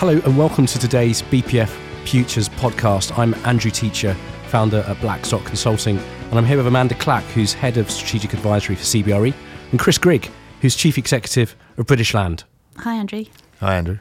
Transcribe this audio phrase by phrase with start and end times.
[0.00, 1.68] Hello and welcome to today's BPF
[2.06, 3.18] Futures podcast.
[3.18, 4.14] I'm Andrew Teacher,
[4.46, 8.76] founder at Blackstock Consulting, and I'm here with Amanda Clack, who's head of strategic advisory
[8.76, 9.34] for CBRE,
[9.72, 10.30] and Chris Grigg,
[10.62, 12.44] who's chief executive of British Land.
[12.78, 13.26] Hi, Andrew.
[13.60, 13.98] Hi, Andrew.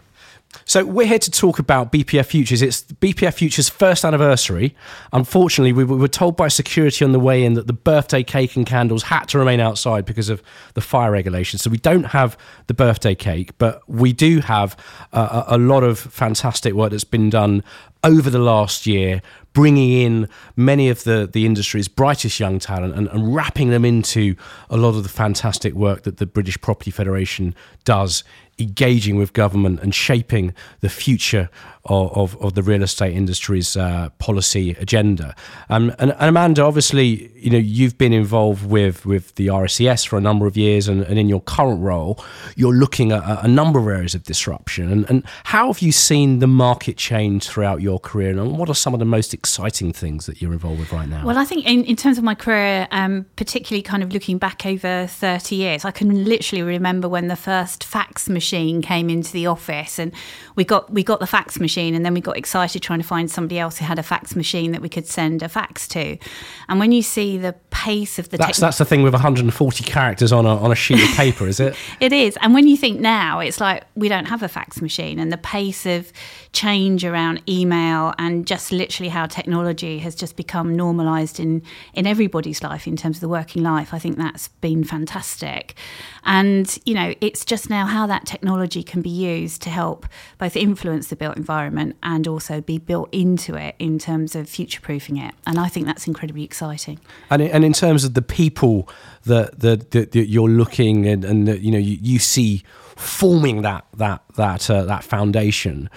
[0.66, 2.62] So we're here to talk about BPF Futures.
[2.62, 4.76] It's BPF Futures' first anniversary.
[5.14, 8.66] Unfortunately, we were told by security on the way in that the birthday cake and
[8.66, 10.42] candles had to remain outside because of
[10.74, 11.62] the fire regulations.
[11.62, 14.76] So we don't have the birthday cake, but we do have
[15.14, 17.64] uh, a lot of fantastic work that's been done
[18.04, 19.22] over the last year,
[19.54, 24.36] bringing in many of the, the industry's brightest young talent and, and wrapping them into
[24.70, 28.24] a lot of the fantastic work that the British Property Federation does
[28.60, 31.50] engaging with government and shaping the future
[31.86, 35.34] of, of, of the real estate industry's uh, policy agenda.
[35.70, 40.18] Um, and, and, Amanda, obviously, you know you've been involved with with the RICS for
[40.18, 42.24] a number of years, and, and in your current role,
[42.56, 44.92] you're looking at a, a number of areas of disruption.
[44.92, 48.76] And, and how have you seen the market change throughout your career, and what are
[48.76, 51.26] some of the most exciting things that you're involved with right now?
[51.26, 54.66] Well, I think in, in terms of my career, um, particularly kind of looking back
[54.66, 59.48] over 30 years, I can literally remember when the first fax machine came into the
[59.48, 60.12] office, and
[60.56, 61.96] we got we got the fax machine machine.
[61.96, 64.72] And then we got excited trying to find somebody else who had a fax machine
[64.72, 66.18] that we could send a fax to.
[66.68, 70.32] And when you see the pace of the that's, that's the thing with 140 characters
[70.32, 71.76] on a, on a sheet of paper, is it?
[72.00, 72.38] it is.
[72.42, 75.20] And when you think now, it's like we don't have a fax machine.
[75.20, 76.12] And the pace of
[76.52, 81.62] change around email and just literally how technology has just become normalized in,
[81.94, 85.76] in everybody's life in terms of the working life, I think that's been fantastic.
[86.24, 90.56] And, you know, it's just now how that technology can be used to help both
[90.56, 95.18] influence the built environment and also be built into it in terms of future proofing
[95.18, 95.36] it.
[95.46, 97.00] And I think that's incredibly exciting.
[97.30, 98.90] And, and in terms of the people
[99.26, 102.64] that, that, that, that you're looking and, and that, you know, you, you see
[102.96, 105.90] forming that, that, that, uh, that foundation,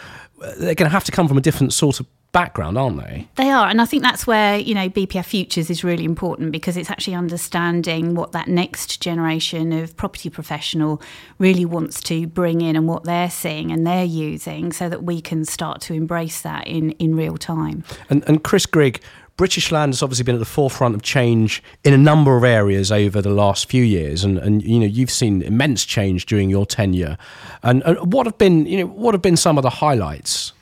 [0.59, 3.29] they're going to have to come from a different sort of background, aren't they?
[3.37, 6.77] They are, and I think that's where you know BPF Futures is really important because
[6.77, 11.01] it's actually understanding what that next generation of property professional
[11.39, 15.21] really wants to bring in and what they're seeing and they're using, so that we
[15.21, 17.85] can start to embrace that in in real time.
[18.09, 19.01] And, and Chris Grigg.
[19.37, 22.93] British Land has obviously been at the forefront of change in a number of areas
[22.93, 26.67] over the last few years, and, and you know you've seen immense change during your
[26.67, 27.17] tenure.
[27.63, 30.53] And, and what have been you know what have been some of the highlights?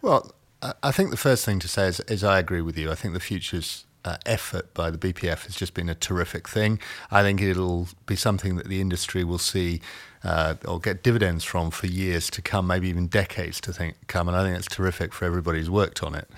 [0.00, 0.32] Well,
[0.82, 2.90] I think the first thing to say is, is I agree with you.
[2.90, 6.80] I think the futures uh, effort by the BPF has just been a terrific thing.
[7.10, 9.80] I think it'll be something that the industry will see
[10.24, 14.28] uh, or get dividends from for years to come, maybe even decades to think come.
[14.28, 16.28] And I think it's terrific for everybody who's worked on it.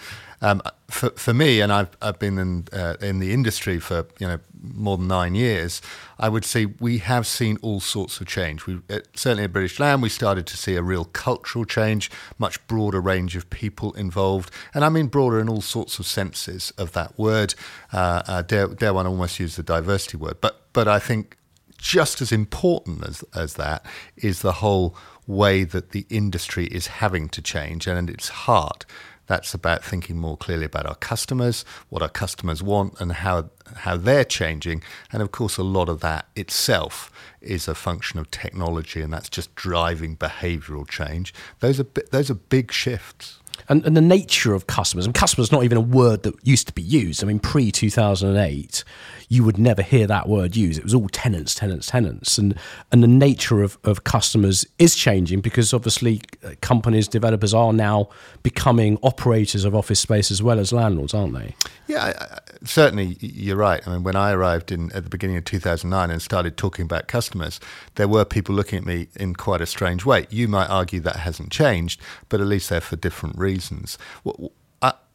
[0.41, 4.27] Um, for, for me, and I've, I've been in, uh, in the industry for you
[4.27, 5.81] know more than nine years,
[6.19, 8.67] I would say we have seen all sorts of change.
[8.67, 8.81] We
[9.15, 13.37] certainly at British Land, we started to see a real cultural change, much broader range
[13.37, 17.55] of people involved, and I mean broader in all sorts of senses of that word.
[17.93, 21.39] Uh, uh, dare, dare one almost use the diversity word, but but I think
[21.85, 23.85] just as important as, as that
[24.17, 24.97] is the whole
[25.27, 28.87] way that the industry is having to change and its heart.
[29.27, 33.97] That's about thinking more clearly about our customers, what our customers want, and how how
[33.99, 34.83] they're changing.
[35.13, 39.31] And of course, a lot of that itself is a function of technology, and that's
[39.31, 41.35] just driving behavioural change.
[41.61, 43.41] Those are those are big shifts.
[43.69, 46.73] And, and the nature of customers, and customers not even a word that used to
[46.73, 47.23] be used.
[47.23, 48.85] I mean, pre 2008,
[49.29, 50.79] you would never hear that word used.
[50.79, 52.39] It was all tenants, tenants, tenants.
[52.39, 52.55] And,
[52.93, 58.09] and the nature of, of customers is changing because obviously uh, companies, developers are now
[58.43, 61.55] becoming operators of office space as well as landlords, aren't they?
[61.87, 63.87] Yeah, certainly you're right.
[63.87, 67.09] I mean, when I arrived in at the beginning of 2009 and started talking about
[67.09, 67.61] customers,
[67.97, 70.27] there were people looking at me in quite a strange way.
[70.31, 73.44] You might argue that hasn't changed, but at least they're for different reasons.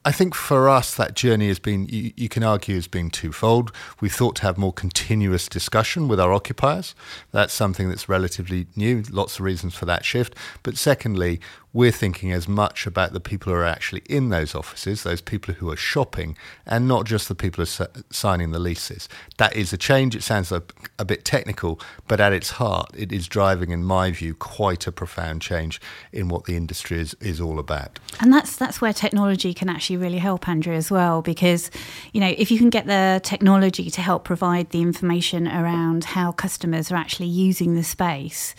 [0.06, 3.74] I think for us, that journey has been, you, can argue, has been twofold.
[4.00, 6.96] We've thought to have more continuous discussion with our occupiers.
[7.32, 10.36] That's something that's relatively new, lots of reasons for that shift.
[10.64, 15.04] But secondly, we're thinking as much about the people who are actually in those offices,
[15.04, 16.36] those people who are shopping,
[16.66, 19.08] and not just the people who are signing the leases.
[19.38, 20.16] That is a change.
[20.16, 20.64] It sounds a,
[20.98, 24.92] a bit technical, but at its heart, it is driving, in my view, quite a
[24.92, 25.80] profound change
[26.12, 28.00] in what the industry is, is all about.
[28.20, 31.70] And that's that's where technology can actually really help, Andrew, as well, because
[32.14, 36.32] you know if you can get the technology to help provide the information around how
[36.32, 38.56] customers are actually using the space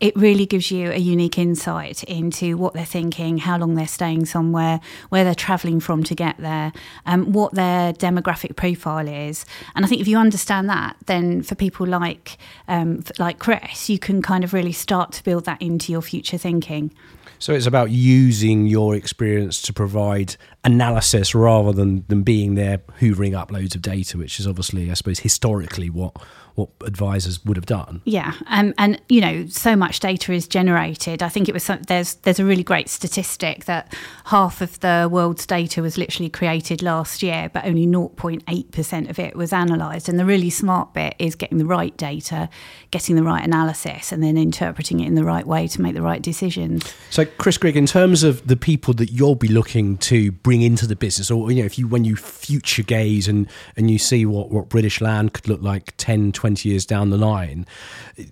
[0.00, 4.26] it really gives you a unique insight into what they're thinking, how long they're staying
[4.26, 6.72] somewhere, where they're travelling from to get there,
[7.06, 9.44] um, what their demographic profile is.
[9.74, 13.98] And I think if you understand that, then for people like um, like Chris, you
[13.98, 16.92] can kind of really start to build that into your future thinking.
[17.40, 20.34] So it's about using your experience to provide
[20.64, 24.94] analysis rather than, than being there hoovering up loads of data, which is obviously, I
[24.94, 26.16] suppose, historically what
[26.58, 28.02] what advisors would have done.
[28.04, 31.22] Yeah, um, and you know, so much data is generated.
[31.22, 33.94] I think it was some, there's there's a really great statistic that
[34.24, 39.20] half of the world's data was literally created last year, but only 0.8 percent of
[39.20, 40.08] it was analysed.
[40.08, 42.48] And the really smart bit is getting the right data,
[42.90, 46.02] getting the right analysis, and then interpreting it in the right way to make the
[46.02, 46.92] right decisions.
[47.10, 50.88] So, Chris Grigg, in terms of the people that you'll be looking to bring into
[50.88, 54.26] the business, or you know, if you when you future gaze and and you see
[54.26, 57.66] what what British Land could look like 10, 20 20 years down the line,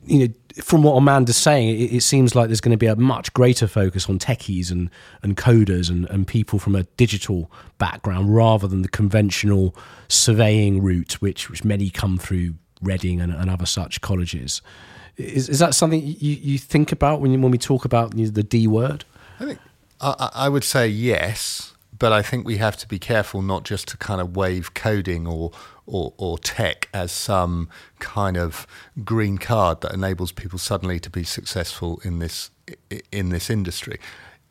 [0.06, 2.96] you know, from what Amanda's saying, it, it, seems like there's going to be a
[2.96, 4.88] much greater focus on techies and,
[5.22, 9.76] and coders and, and people from a digital background rather than the conventional
[10.08, 14.60] surveying route, which, which many come through Reading and, and other such colleges.
[15.16, 18.42] Is, is that something you, you think about when, you, when we talk about the
[18.42, 19.06] D word?
[19.40, 19.58] I think
[19.98, 23.88] I, I would say yes, but I think we have to be careful not just
[23.88, 25.52] to kind of wave coding or
[25.88, 27.68] or, or tech as some
[28.00, 28.66] kind of
[29.04, 32.50] green card that enables people suddenly to be successful in this
[33.12, 33.98] in this industry.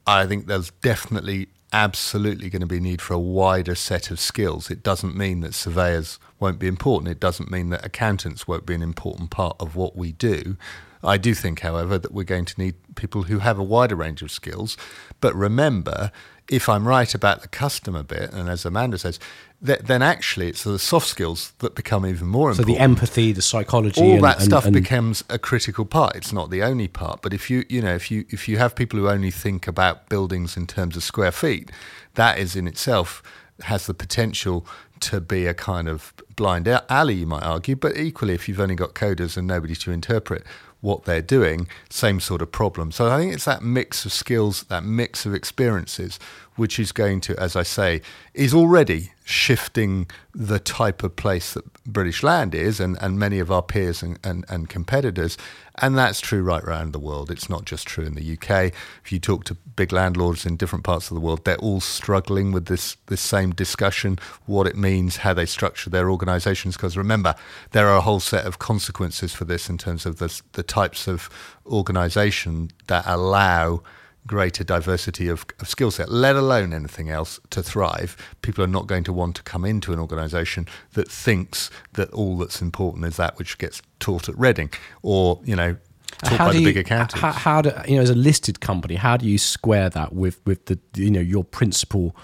[0.08, 4.72] I think there's definitely absolutely going to be need for a wider set of skills.
[4.72, 7.12] It doesn't mean that surveyors won't be important.
[7.12, 10.56] It doesn't mean that accountants won't be an important part of what we do.
[11.04, 14.22] I do think, however, that we're going to need people who have a wider range
[14.22, 14.78] of skills.
[15.22, 16.12] But remember,
[16.50, 19.20] if I'm right about the customer bit, and as Amanda says,
[19.66, 22.68] th- then actually it's the soft skills that become even more so important.
[22.68, 26.16] So the empathy, the psychology, all and, that and, stuff and becomes a critical part.
[26.16, 28.76] It's not the only part, but if you you know if you if you have
[28.76, 31.72] people who only think about buildings in terms of square feet,
[32.14, 33.24] that is in itself
[33.62, 34.66] has the potential
[35.00, 37.76] to be a kind of blind alley, you might argue.
[37.76, 40.44] But equally, if you've only got coders and nobody to interpret
[40.86, 42.92] what they're doing, same sort of problem.
[42.92, 46.20] So I think it's that mix of skills, that mix of experiences,
[46.56, 48.02] which is going to, as I say,
[48.36, 53.52] is already shifting the type of place that British land is and, and many of
[53.52, 55.38] our peers and, and, and competitors.
[55.76, 57.30] And that's true right around the world.
[57.30, 58.74] It's not just true in the UK.
[59.04, 62.52] If you talk to big landlords in different parts of the world, they're all struggling
[62.52, 66.76] with this, this same discussion, what it means, how they structure their organizations.
[66.76, 67.36] Because remember,
[67.72, 71.08] there are a whole set of consequences for this in terms of the, the types
[71.08, 71.30] of
[71.68, 73.84] organization that allow
[74.28, 78.88] greater diversity of, of skill set, let alone anything else, to thrive, people are not
[78.88, 83.18] going to want to come into an organisation that thinks that all that's important is
[83.18, 84.70] that which gets taught at Reading,
[85.02, 85.78] or you know.
[86.24, 87.20] Taught how by the you, big accountants.
[87.20, 88.96] How, how do you know as a listed company?
[88.96, 92.16] How do you square that with with the you know your principal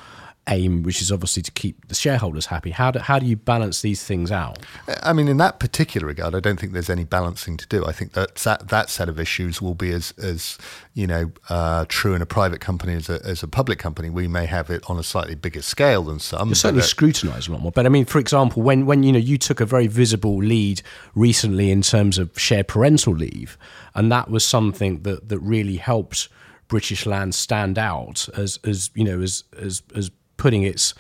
[0.48, 2.72] aim, which is obviously to keep the shareholders happy.
[2.72, 4.60] How do, how do you balance these things out?
[5.04, 7.86] I mean, in that particular regard, I don't think there's any balancing to do.
[7.86, 10.58] I think that that, that set of issues will be as, as
[10.94, 14.10] you know, uh, true in a private company as a, as a public company.
[14.10, 16.50] We may have it on a slightly bigger scale than some.
[16.50, 17.72] You're certainly scrutinised a lot more.
[17.72, 20.82] But I mean, for example, when, when you know you took a very visible lead
[21.14, 23.58] recently in terms of shared parental leave,
[23.94, 26.30] and that was something that, that really helped
[26.68, 30.10] British Land stand out as, as you know, as, as, as
[30.42, 30.96] putting its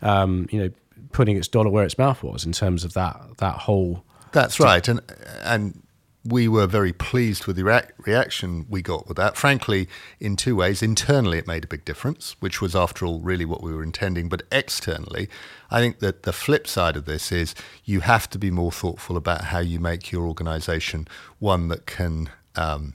[0.00, 0.70] um, you know
[1.12, 4.02] putting its dollar where its mouth was in terms of that that whole.
[4.32, 5.00] That's right, and
[5.44, 5.82] and
[6.24, 9.36] we were very pleased with the rea- reaction we got with that.
[9.36, 9.86] Frankly,
[10.18, 10.82] in two ways.
[10.82, 14.28] Internally, it made a big difference, which was, after all, really what we were intending.
[14.28, 15.28] But externally,
[15.70, 17.54] I think that the flip side of this is
[17.84, 21.06] you have to be more thoughtful about how you make your organisation
[21.38, 22.30] one that can.
[22.56, 22.94] Um,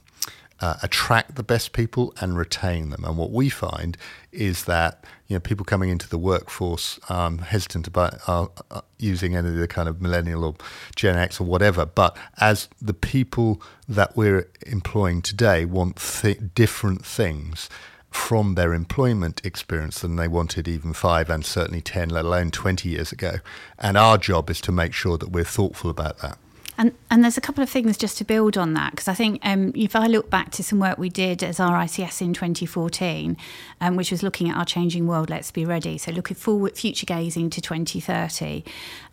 [0.61, 3.03] uh, attract the best people and retain them.
[3.03, 3.97] And what we find
[4.31, 9.35] is that you know people coming into the workforce um, hesitant about uh, uh, using
[9.35, 10.55] any of the kind of millennial or
[10.95, 11.85] Gen X or whatever.
[11.85, 17.69] But as the people that we're employing today want th- different things
[18.11, 22.89] from their employment experience than they wanted even five and certainly 10, let alone 20
[22.89, 23.35] years ago.
[23.79, 26.37] And our job is to make sure that we're thoughtful about that.
[26.77, 29.39] And, and there's a couple of things just to build on that because I think
[29.43, 33.37] um, if I look back to some work we did as RICS in 2014,
[33.81, 35.97] um, which was looking at our changing world, let's be ready.
[35.97, 38.63] So looking forward, future gazing to 2030.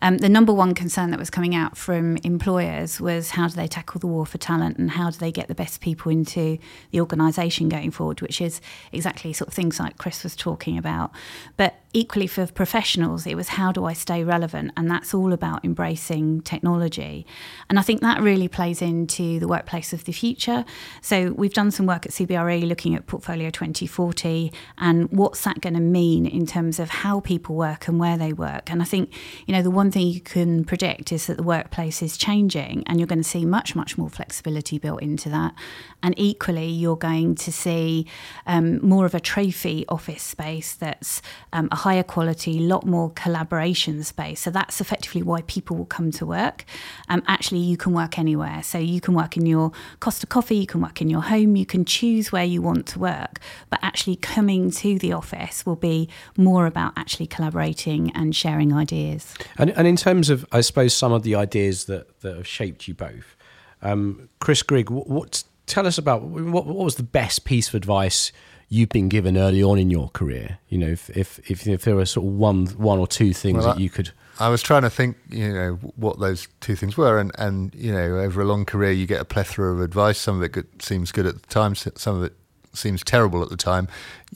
[0.01, 3.67] Um, the number one concern that was coming out from employers was how do they
[3.67, 6.57] tackle the war for talent and how do they get the best people into
[6.91, 8.61] the organisation going forward, which is
[8.91, 11.11] exactly sort of things like Chris was talking about.
[11.57, 14.71] But equally for professionals, it was how do I stay relevant?
[14.77, 17.25] And that's all about embracing technology.
[17.67, 20.65] And I think that really plays into the workplace of the future.
[21.01, 25.73] So we've done some work at CBRE looking at Portfolio 2040 and what's that going
[25.73, 28.71] to mean in terms of how people work and where they work.
[28.71, 29.11] And I think,
[29.47, 32.99] you know, the one thing you can predict is that the workplace is changing and
[32.99, 35.55] you're going to see much, much more flexibility built into that.
[36.03, 38.05] And equally, you're going to see
[38.45, 44.03] um, more of a trophy office space that's um, a higher quality, lot more collaboration
[44.03, 44.41] space.
[44.41, 46.65] So that's effectively why people will come to work.
[47.07, 48.61] Um, actually, you can work anywhere.
[48.63, 51.65] So you can work in your Costa Coffee, you can work in your home, you
[51.65, 53.39] can choose where you want to work.
[53.69, 59.33] But actually, coming to the office will be more about actually collaborating and sharing ideas.
[59.57, 62.87] And, and in terms of, I suppose, some of the ideas that, that have shaped
[62.87, 63.35] you both,
[63.81, 67.75] um, Chris Grigg, what, what, tell us about what, what was the best piece of
[67.75, 68.33] advice
[68.69, 70.59] you've been given early on in your career?
[70.69, 73.65] You know, if if if, if there were sort of one one or two things
[73.65, 74.11] well, that you could.
[74.39, 77.91] I was trying to think, you know, what those two things were, and and you
[77.91, 80.17] know, over a long career, you get a plethora of advice.
[80.17, 82.33] Some of it good, seems good at the time, some of it
[82.73, 83.87] seems terrible at the time.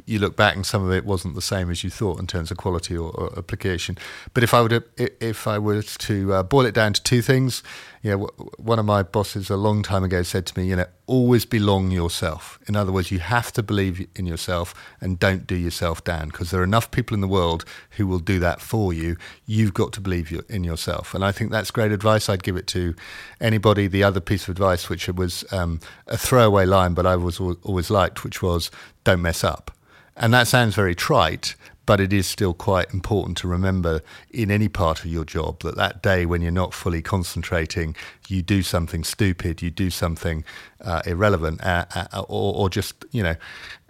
[0.06, 2.52] You look back, and some of it wasn't the same as you thought in terms
[2.52, 3.98] of quality or, or application.
[4.34, 7.64] But if I to, if I were to uh, boil it down to two things,
[8.04, 10.86] you know, one of my bosses a long time ago said to me, you know,
[11.08, 12.60] always belong yourself.
[12.68, 16.52] In other words, you have to believe in yourself and don't do yourself down because
[16.52, 19.16] there are enough people in the world who will do that for you.
[19.46, 21.14] You've got to believe in yourself.
[21.14, 22.28] And I think that's great advice.
[22.28, 22.94] I'd give it to
[23.40, 23.88] anybody.
[23.88, 27.90] The other piece of advice, which was um, a throwaway line, but I was always
[27.90, 28.70] liked, which was
[29.06, 29.72] don't mess up.
[30.16, 31.56] And that sounds very trite,
[31.86, 35.76] but it is still quite important to remember in any part of your job that
[35.76, 37.96] that day when you're not fully concentrating,
[38.28, 40.44] you do something stupid, you do something
[40.82, 43.36] uh, irrelevant, uh, uh, or, or, just you know.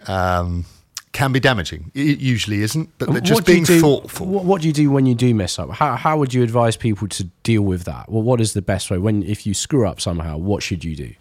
[0.06, 0.66] Um,
[1.12, 1.92] can be damaging.
[1.94, 4.26] It usually isn't, but just being do, thoughtful.
[4.26, 5.70] What, what, do you do when you do mess up?
[5.70, 8.10] How, how would you advise people to deal with that?
[8.10, 10.38] Well, what is the best way when if you screw up somehow?
[10.38, 11.14] What should you do?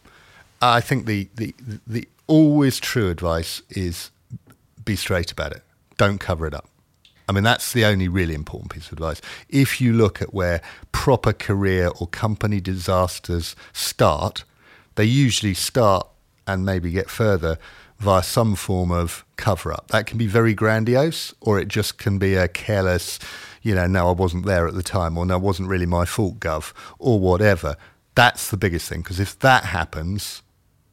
[0.64, 1.54] I think the the
[1.86, 4.10] the always true advice is
[4.86, 5.64] be straight about it
[5.98, 6.70] don't cover it up.
[7.28, 9.22] I mean, that's the only really important piece of advice.
[9.48, 10.62] If you look at where
[10.92, 14.44] proper career or company disasters start,
[14.96, 16.08] they usually start
[16.46, 17.58] and maybe get further
[18.00, 19.88] via some form of cover up.
[19.90, 23.20] That can be very grandiose, or it just can be a careless,
[23.62, 26.04] you know, no, I wasn't there at the time, or no, it wasn't really my
[26.04, 27.78] fault, Gov, or whatever.
[28.16, 30.42] That's the biggest thing, because if that happens,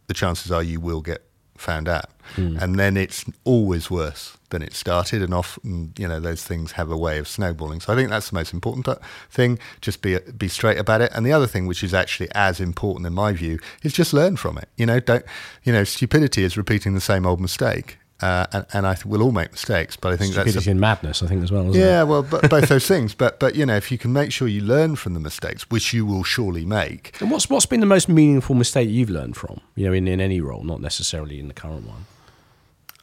[0.07, 1.25] the chances are you will get
[1.61, 2.11] found out.
[2.37, 2.61] Mm.
[2.61, 5.23] And then it's always worse than it started.
[5.23, 7.81] And often, you know, those things have a way of snowballing.
[7.81, 8.87] So I think that's the most important
[9.31, 9.59] thing.
[9.81, 11.11] Just be, be straight about it.
[11.15, 14.37] And the other thing, which is actually as important in my view, is just learn
[14.37, 14.69] from it.
[14.77, 15.25] You know, don't,
[15.65, 17.99] you know, stupidity is repeating the same old mistake.
[18.21, 20.71] Uh, and, and, I think we'll all make mistakes, but I think Stupidity that's a,
[20.71, 21.23] and madness.
[21.23, 21.75] I think as well.
[21.75, 22.07] yeah, it?
[22.07, 23.15] well, both those things.
[23.15, 25.93] But but you know, if you can make sure you learn from the mistakes, which
[25.95, 27.19] you will surely make.
[27.21, 29.61] And what's what's been the most meaningful mistake you've learned from?
[29.75, 32.07] You know, in, in any role, not necessarily in the current one.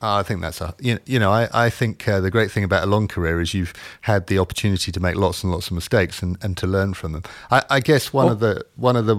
[0.01, 2.83] I think that's a you, you know I I think uh, the great thing about
[2.83, 6.21] a long career is you've had the opportunity to make lots and lots of mistakes
[6.21, 7.23] and, and to learn from them.
[7.49, 9.15] I, I guess one well, of the one of the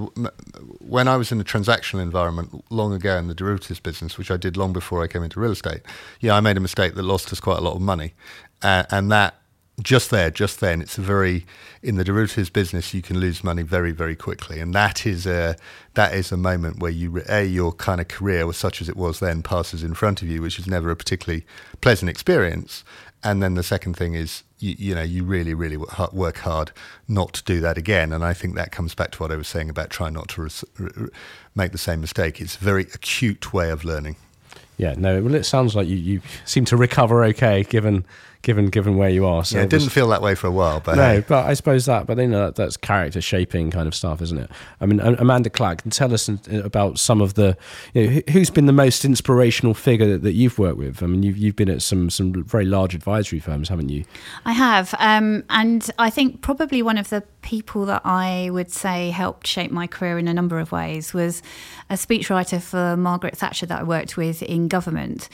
[0.81, 4.37] when I was in a transactional environment long ago in the derivatives business, which I
[4.37, 5.81] did long before I came into real estate,
[6.21, 8.15] yeah, I made a mistake that lost us quite a lot of money,
[8.63, 9.35] uh, and that
[9.83, 11.47] just there, just then, it's a very
[11.83, 15.57] in the derivatives business you can lose money very, very quickly, and that is a
[15.95, 19.21] that is a moment where you a your kind of career, such as it was
[19.21, 21.45] then, passes in front of you, which is never a particularly
[21.81, 22.85] pleasant experience.
[23.25, 26.73] And then the second thing is you, you know you really, really work hard
[27.07, 29.49] not to do that again, and I think that comes back to what I was
[29.49, 30.49] saying about trying not to
[31.55, 32.41] make the same mistake.
[32.41, 34.17] It's a very acute way of learning.
[34.77, 35.21] Yeah, no.
[35.21, 38.05] Well, it sounds like you, you seem to recover okay, given
[38.43, 39.45] given given where you are.
[39.45, 41.03] So yeah, it didn't was, feel that way for a while, but no.
[41.03, 41.25] Hey.
[41.27, 44.51] But I suppose that, but then that, that's character shaping kind of stuff, isn't it?
[44.81, 47.57] I mean, Amanda Clack, can tell us about some of the,
[47.95, 51.03] you know, who's been the most inspirational figure that, that, you've worked with.
[51.03, 54.05] I mean, you've you've been at some some very large advisory firms, haven't you?
[54.45, 59.11] I have, um, and I think probably one of the people that I would say
[59.11, 61.43] helped shape my career in a number of ways was
[61.91, 65.29] a speechwriter for Margaret Thatcher that I worked with in government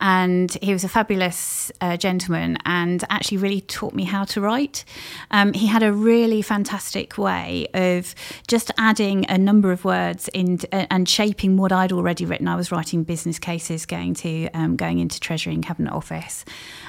[0.00, 4.84] and he was a fabulous uh, gentleman and actually really taught me how to write.
[5.30, 8.14] Um, he had a really fantastic way of
[8.46, 12.48] just adding a number of words in uh, and shaping what I'd already written.
[12.48, 16.44] I was writing business cases going to um, going into Treasury and Cabinet Office,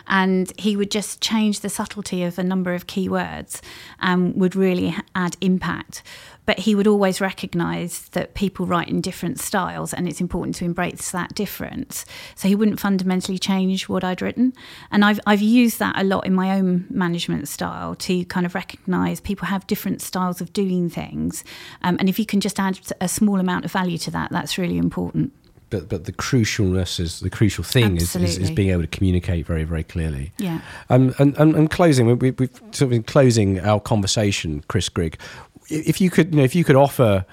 [0.07, 3.61] and he would just change the subtlety of a number of keywords
[3.99, 6.03] and would really add impact.
[6.48, 10.66] But he would always recognise that people write in different styles, and it's important to
[10.66, 12.06] embrace that difference.
[12.34, 14.54] So he wouldn't fundamentally change what I'd written,
[14.89, 18.56] and I've I've used that a lot in my own management style to kind of
[18.56, 21.44] recognise people have different styles of doing things,
[21.84, 24.58] um, and if you can just add a small amount of value to that, that's
[24.58, 25.34] really important
[25.70, 29.46] but but the crucialness is the crucial thing is, is, is, being able to communicate
[29.46, 30.32] very very clearly.
[30.38, 30.62] Yeah.
[30.89, 35.20] Um, and, and and closing, we, we've sort of been closing our conversation, Chris Grigg.
[35.69, 37.25] If you could, you know, if you could offer,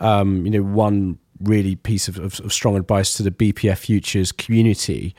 [0.00, 4.30] um, you know, one really piece of, of, of, strong advice to the BPF Futures
[4.32, 5.14] community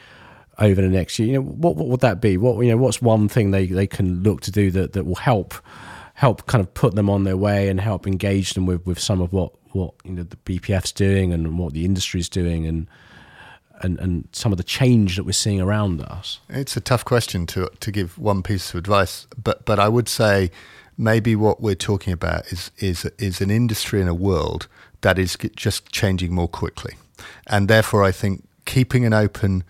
[0.60, 2.38] over the next year, you know, what what would that be?
[2.38, 5.15] What you know, what's one thing they, they can look to do that, that will
[5.15, 5.56] help
[6.15, 9.22] help kind of put them on their way and help engage them with, with some
[9.22, 12.88] of what what you know the BPF's doing and what the industry's doing and
[13.82, 16.39] and and some of the change that we're seeing around us?
[16.50, 20.08] It's a tough question to to give one piece of advice, but but I would
[20.08, 20.51] say
[20.98, 24.68] maybe what we're talking about is is is an industry and a world
[25.02, 26.96] that is just changing more quickly,
[27.48, 29.64] and therefore I think keeping an open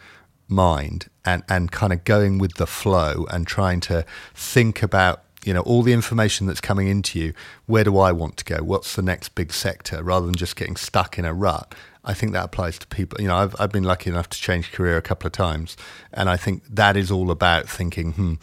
[0.47, 5.53] mind and and kind of going with the flow and trying to think about you
[5.53, 7.33] know all the information that's coming into you
[7.65, 8.63] where do i want to go?
[8.63, 10.03] What's the next big sector?
[10.03, 11.73] Rather than just getting stuck in a rut.
[12.05, 13.21] I think that applies to people.
[13.21, 15.75] You know i've, I've been lucky enough to change career a couple of times.
[16.13, 18.33] And i think that is all about thinking hmm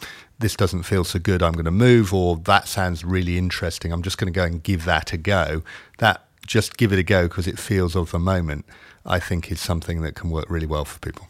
[0.41, 4.01] this doesn't feel so good i'm going to move or that sounds really interesting i'm
[4.01, 5.63] just going to go and give that a go
[5.99, 8.65] that just give it a go because it feels of the moment
[9.05, 11.27] i think is something that can work really well for people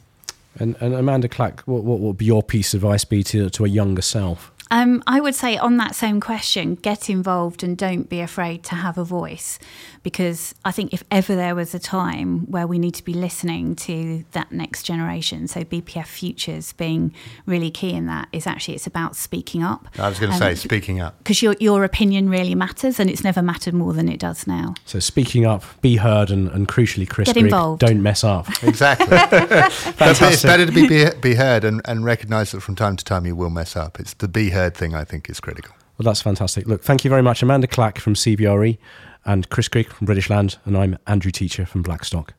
[0.60, 3.66] and, and Amanda Clack, what, what would be your piece of advice be to, to
[3.66, 4.52] a younger self?
[4.72, 8.76] Um, I would say on that same question, get involved and don't be afraid to
[8.76, 9.60] have a voice,
[10.02, 13.76] because I think if ever there was a time where we need to be listening
[13.76, 17.14] to that next generation, so BPF Futures being
[17.46, 19.90] really key in that is actually it's about speaking up.
[20.00, 23.10] I was going to um, say speaking up because your your opinion really matters, and
[23.10, 24.74] it's never mattered more than it does now.
[24.86, 27.82] So speaking up, be heard, and, and crucially, Chris, get involved.
[27.82, 28.48] don't mess up.
[28.72, 29.08] Exactly.
[29.12, 33.26] it's better to be, be, be heard and, and recognise that from time to time
[33.26, 34.00] you will mess up.
[34.00, 35.74] It's the be heard thing I think is critical.
[35.98, 36.66] Well, that's fantastic.
[36.68, 38.78] Look, thank you very much, Amanda Clack from CBRE
[39.26, 42.34] and Chris Grigg from British Land, and I'm Andrew Teacher from Blackstock.